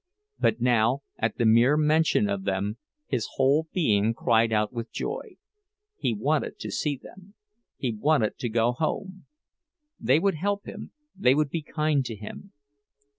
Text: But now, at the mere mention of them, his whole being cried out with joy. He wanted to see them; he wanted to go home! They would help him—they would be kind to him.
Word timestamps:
But 0.39 0.59
now, 0.59 1.03
at 1.19 1.37
the 1.37 1.45
mere 1.45 1.77
mention 1.77 2.27
of 2.27 2.43
them, 2.43 2.79
his 3.05 3.27
whole 3.35 3.67
being 3.71 4.15
cried 4.15 4.51
out 4.51 4.73
with 4.73 4.91
joy. 4.91 5.35
He 5.95 6.11
wanted 6.11 6.57
to 6.61 6.71
see 6.71 6.97
them; 6.97 7.35
he 7.77 7.93
wanted 7.93 8.39
to 8.39 8.49
go 8.49 8.71
home! 8.71 9.27
They 9.99 10.17
would 10.19 10.33
help 10.37 10.65
him—they 10.65 11.35
would 11.35 11.51
be 11.51 11.61
kind 11.61 12.03
to 12.05 12.15
him. 12.15 12.51